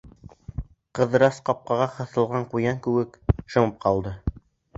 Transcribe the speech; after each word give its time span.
Ҡыҙырас, 0.99 1.37
ҡапҡанға 1.49 1.87
ҡыҫылған 1.99 2.49
ҡуян 2.55 2.81
кеүек, 2.89 3.21
шымып 3.53 3.79
ҡалды. 3.87 4.17